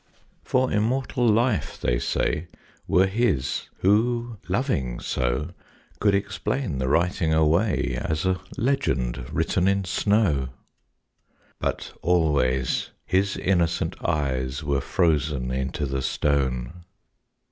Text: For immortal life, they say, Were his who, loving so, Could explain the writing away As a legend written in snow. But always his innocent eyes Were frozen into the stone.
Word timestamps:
For 0.43 0.71
immortal 0.71 1.27
life, 1.27 1.79
they 1.79 1.99
say, 1.99 2.47
Were 2.87 3.05
his 3.05 3.69
who, 3.81 4.37
loving 4.49 4.99
so, 4.99 5.49
Could 5.99 6.15
explain 6.15 6.79
the 6.79 6.87
writing 6.89 7.35
away 7.35 7.99
As 8.01 8.25
a 8.25 8.41
legend 8.57 9.27
written 9.31 9.67
in 9.67 9.83
snow. 9.85 10.49
But 11.59 11.93
always 12.01 12.89
his 13.05 13.37
innocent 13.37 13.95
eyes 14.03 14.63
Were 14.63 14.81
frozen 14.81 15.51
into 15.51 15.85
the 15.85 16.01
stone. 16.01 16.83